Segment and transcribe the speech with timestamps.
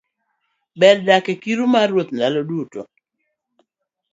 [0.79, 2.81] Ber dak e kiru mar Ruoth ndalo duto